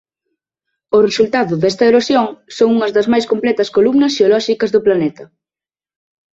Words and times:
O 0.97 0.99
resultado 1.07 1.53
desta 1.61 1.85
erosión 1.91 2.27
son 2.57 2.67
unhas 2.75 2.91
das 2.95 3.07
máis 3.11 3.25
completas 3.31 3.69
columnas 3.75 4.13
xeolóxicas 4.17 4.69
do 4.71 4.83
planeta. 4.87 5.23